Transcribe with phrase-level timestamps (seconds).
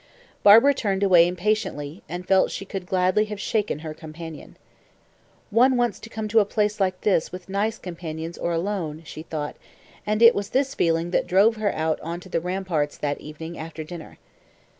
[0.41, 4.57] Barbara turned away impatiently, and felt she could gladly have shaken her companion.
[5.51, 9.21] "One wants to come to a place like this with nice companions or alone," she
[9.21, 9.55] thought,
[10.03, 13.59] and it was this feeling that drove her out on to the ramparts that evening
[13.59, 14.17] after dinner.